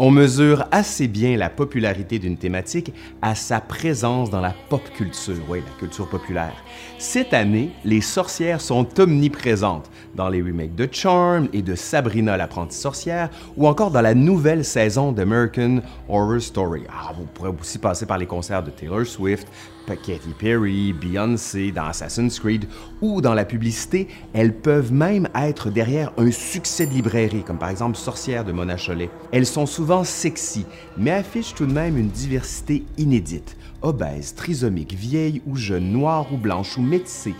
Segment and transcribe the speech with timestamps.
[0.00, 5.34] On mesure assez bien la popularité d'une thématique à sa présence dans la pop culture,
[5.48, 6.54] oui, la culture populaire.
[6.98, 12.76] Cette année, les sorcières sont omniprésentes dans les remakes de Charm et de Sabrina l'apprentie
[12.76, 16.84] sorcière ou encore dans la nouvelle saison d'American Horror Story.
[16.88, 19.48] Ah, vous pourrez aussi passer par les concerts de Taylor Swift,
[19.96, 22.66] Katy Perry, Beyoncé dans Assassin's Creed
[23.00, 27.70] ou dans la publicité, elles peuvent même être derrière un succès de librairie, comme par
[27.70, 29.10] exemple Sorcière de Mona Chollet.
[29.32, 30.66] Elles sont souvent sexy,
[30.96, 33.56] mais affichent tout de même une diversité inédite.
[33.82, 37.34] Obèses, trisomiques, vieilles ou jeunes, noires ou blanches ou métissées,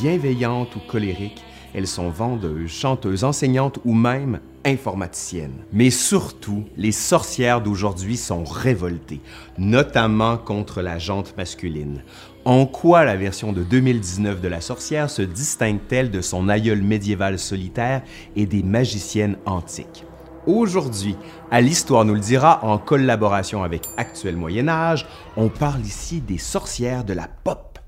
[0.00, 1.42] bienveillantes ou colériques,
[1.74, 5.64] elles sont vendeuses, chanteuses, enseignantes ou même informaticiennes.
[5.72, 9.20] Mais surtout, les sorcières d'aujourd'hui sont révoltées,
[9.58, 12.02] notamment contre la jante masculine.
[12.44, 17.38] En quoi la version de 2019 de la sorcière se distingue-t-elle de son aïeul médiéval
[17.38, 18.02] solitaire
[18.36, 20.04] et des magiciennes antiques?
[20.52, 21.14] Aujourd'hui,
[21.52, 26.38] à l'Histoire nous le dira, en collaboration avec Actuel Moyen Âge, on parle ici des
[26.38, 27.78] sorcières de la pop.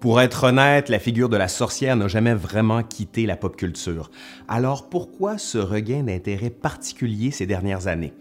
[0.00, 4.12] Pour être honnête, la figure de la sorcière n'a jamais vraiment quitté la pop culture.
[4.46, 8.12] Alors pourquoi ce regain d'intérêt particulier ces dernières années?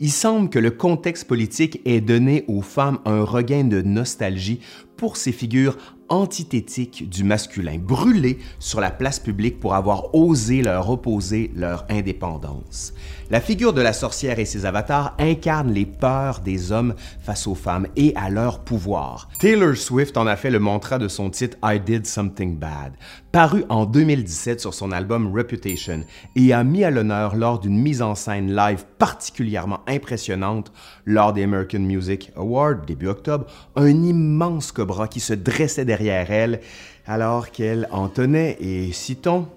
[0.00, 4.60] Il semble que le contexte politique ait donné aux femmes un regain de nostalgie
[4.96, 5.76] pour ces figures
[6.08, 12.94] antithétiques du masculin, brûlées sur la place publique pour avoir osé leur opposer leur indépendance.
[13.30, 17.56] La figure de la sorcière et ses avatars incarnent les peurs des hommes face aux
[17.56, 19.28] femmes et à leur pouvoir.
[19.40, 22.92] Taylor Swift en a fait le mantra de son titre I Did Something Bad,
[23.32, 26.04] paru en 2017 sur son album Reputation
[26.36, 30.72] et a mis à l'honneur lors d'une mise en scène live particulièrement impressionnante
[31.04, 36.60] lors des American Music Awards début octobre, un immense cobra qui se dressait derrière elle
[37.06, 39.48] alors qu'elle en tenait et citons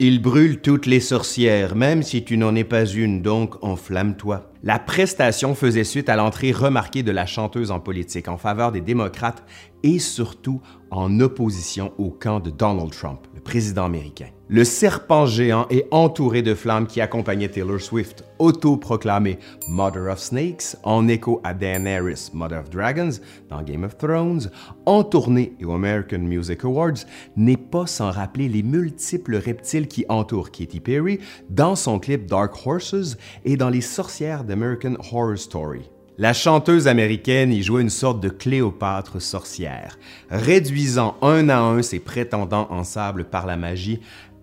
[0.00, 4.50] Il brûle toutes les sorcières, même si tu n'en es pas une, donc enflamme-toi.
[4.64, 8.80] La prestation faisait suite à l'entrée remarquée de la chanteuse en politique en faveur des
[8.80, 9.44] démocrates
[9.84, 14.28] et surtout en opposition au camp de Donald Trump, le président américain.
[14.48, 19.38] Le serpent géant est entouré de flammes qui accompagnaient Taylor Swift, auto-proclamée
[19.70, 24.50] Mother of Snakes, en écho à Daenerys, Mother of Dragons, dans Game of Thrones,
[24.84, 27.06] en tournée et aux American Music Awards,
[27.36, 32.54] n'est pas sans rappeler les multiples reptiles qui entourent Katy Perry dans son clip Dark
[32.66, 33.16] Horses
[33.46, 35.90] et dans Les sorcières d'American Horror Story.
[36.16, 39.98] La chanteuse américaine y jouait une sorte de Cléopâtre sorcière,
[40.30, 44.00] réduisant un à un ses prétendants en sable par la magie,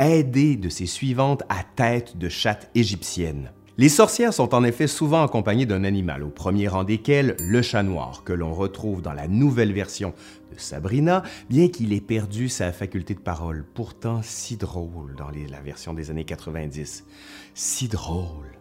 [0.10, 3.52] aidée de ses suivantes à tête de chatte égyptienne.
[3.78, 7.84] Les sorcières sont en effet souvent accompagnées d'un animal, au premier rang desquels le chat
[7.84, 10.14] noir, que l'on retrouve dans la nouvelle version
[10.54, 15.62] de Sabrina, bien qu'il ait perdu sa faculté de parole, pourtant si drôle dans la
[15.62, 17.06] version des années 90.
[17.54, 18.52] Si drôle.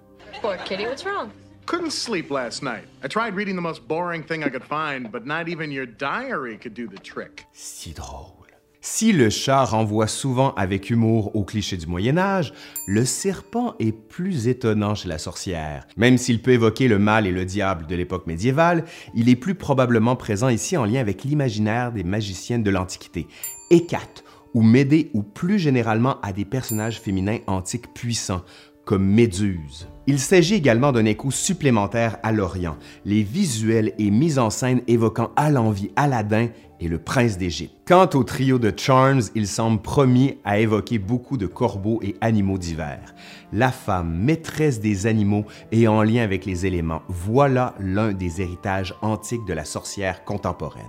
[0.40, 1.28] Poor kitty, what's wrong?
[1.66, 2.84] Couldn't sleep last night.
[3.04, 6.56] I tried reading the most boring thing I could find, but not even your diary
[6.56, 7.46] could do the trick.
[7.52, 8.39] Si drôle.
[8.82, 12.54] Si le chat renvoie souvent avec humour aux clichés du Moyen Âge,
[12.86, 15.86] le serpent est plus étonnant chez la sorcière.
[15.98, 19.54] Même s'il peut évoquer le mal et le diable de l'époque médiévale, il est plus
[19.54, 23.26] probablement présent ici en lien avec l'imaginaire des magiciennes de l'Antiquité.
[23.70, 24.24] Hécate,
[24.54, 28.42] ou Médée, ou plus généralement à des personnages féminins antiques puissants,
[28.90, 29.86] comme Méduse.
[30.08, 35.30] Il s'agit également d'un écho supplémentaire à l'Orient, les visuels et mises en scène évoquant
[35.36, 36.48] à l'envie Aladdin
[36.80, 37.72] et le prince d'Égypte.
[37.86, 42.58] Quant au trio de Charms, il semble promis à évoquer beaucoup de corbeaux et animaux
[42.58, 43.14] divers.
[43.52, 48.96] La femme, maîtresse des animaux et en lien avec les éléments, voilà l'un des héritages
[49.02, 50.82] antiques de la sorcière contemporaine.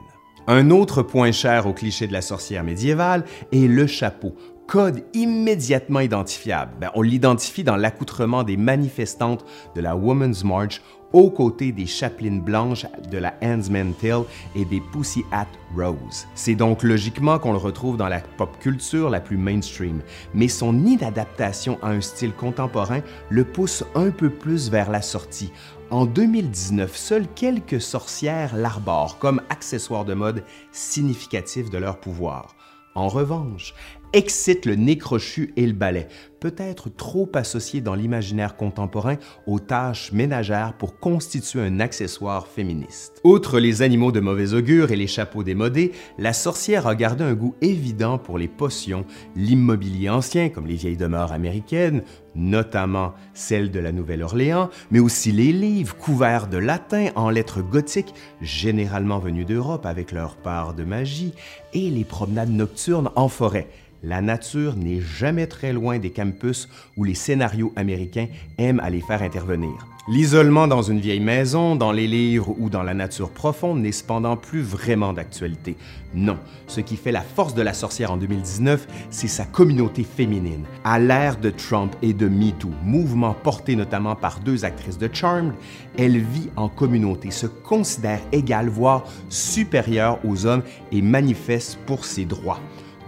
[0.47, 4.33] Un autre point cher au cliché de la sorcière médiévale est le chapeau,
[4.67, 6.73] code immédiatement identifiable.
[6.79, 9.45] Ben, on l'identifie dans l'accoutrement des manifestantes
[9.75, 10.81] de la Women's March
[11.13, 14.23] aux côtés des chapelines blanches de la Handsman Tale
[14.55, 16.27] et des Pussy Hat Rose.
[16.35, 20.01] C'est donc logiquement qu'on le retrouve dans la pop culture la plus mainstream,
[20.33, 25.51] mais son inadaptation à un style contemporain le pousse un peu plus vers la sortie.
[25.89, 32.55] En 2019, seules quelques sorcières l'arborent comme accessoire de mode significatif de leur pouvoir.
[32.95, 33.73] En revanche,
[34.13, 36.07] excite le nez crochu et le balai,
[36.39, 39.15] peut-être trop associé dans l'imaginaire contemporain
[39.47, 43.21] aux tâches ménagères pour constituer un accessoire féministe.
[43.23, 47.33] Outre les animaux de mauvais augure et les chapeaux démodés, la sorcière a gardé un
[47.33, 49.05] goût évident pour les potions,
[49.35, 52.03] l'immobilier ancien comme les vieilles demeures américaines,
[52.35, 58.13] notamment celles de la Nouvelle-Orléans, mais aussi les livres couverts de latin en lettres gothiques,
[58.41, 61.33] généralement venus d'Europe avec leur part de magie,
[61.73, 63.67] et les promenades nocturnes en forêt.
[64.03, 66.67] La nature n'est jamais très loin des campus
[66.97, 68.27] où les scénarios américains
[68.57, 69.87] aiment à les faire intervenir.
[70.07, 74.35] L'isolement dans une vieille maison, dans les livres ou dans la nature profonde n'est cependant
[74.35, 75.75] plus vraiment d'actualité.
[76.15, 80.65] Non, ce qui fait la force de la sorcière en 2019, c'est sa communauté féminine.
[80.83, 85.53] À l'ère de Trump et de MeToo, mouvement porté notamment par deux actrices de Charmed,
[85.95, 92.25] elle vit en communauté, se considère égale, voire supérieure aux hommes et manifeste pour ses
[92.25, 92.59] droits.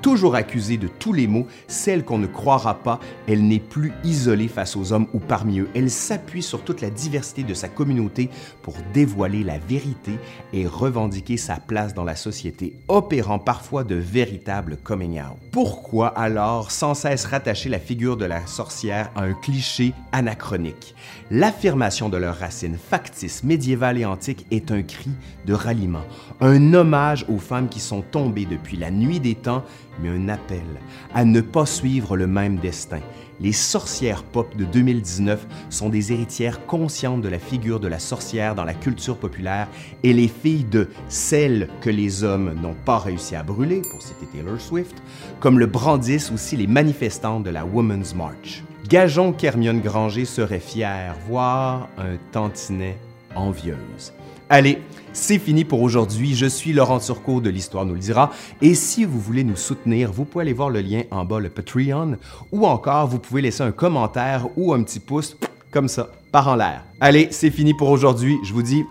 [0.03, 4.49] Toujours accusée de tous les maux, celle qu'on ne croira pas, elle n'est plus isolée
[4.49, 5.69] face aux hommes ou parmi eux.
[5.75, 8.29] Elle s'appuie sur toute la diversité de sa communauté
[8.63, 10.19] pour dévoiler la vérité
[10.51, 15.37] et revendiquer sa place dans la société, opérant parfois de véritables coming out.
[15.53, 20.95] Pourquoi alors sans cesse rattacher la figure de la sorcière à un cliché anachronique?
[21.31, 25.11] L'affirmation de leurs racines factices, médiévales et antiques est un cri
[25.45, 26.03] de ralliement,
[26.41, 29.63] un hommage aux femmes qui sont tombées depuis la nuit des temps
[30.01, 30.65] mais un appel
[31.13, 32.99] à ne pas suivre le même destin.
[33.39, 38.55] Les sorcières pop de 2019 sont des héritières conscientes de la figure de la sorcière
[38.55, 39.67] dans la culture populaire
[40.03, 44.25] et les filles de celles que les hommes n'ont pas réussi à brûler, pour citer
[44.31, 45.01] Taylor Swift,
[45.39, 48.63] comme le brandissent aussi les manifestantes de la Women's March.
[48.87, 52.97] Gageons qu'Hermione Granger serait fière, voire un tantinet
[53.35, 54.13] envieuse.
[54.53, 54.77] Allez,
[55.13, 56.35] c'est fini pour aujourd'hui.
[56.35, 58.29] Je suis Laurent Turcot de l'Histoire nous le dira.
[58.61, 61.49] Et si vous voulez nous soutenir, vous pouvez aller voir le lien en bas, le
[61.49, 62.17] Patreon,
[62.51, 65.35] ou encore vous pouvez laisser un commentaire ou un petit pouce
[65.71, 66.85] comme ça, par en l'air.
[66.99, 68.37] Allez, c'est fini pour aujourd'hui.
[68.43, 68.83] Je vous dis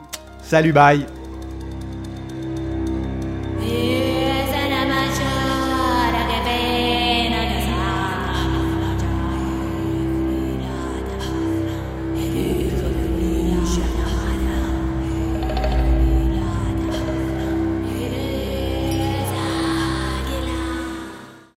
[0.43, 1.06] salut, bye!